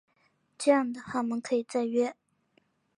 [0.57, 2.15] 这样的话我们可以再约